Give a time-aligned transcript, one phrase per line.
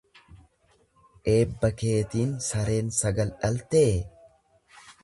[1.35, 3.89] Eebba keetiin sareen sagal dhaltee?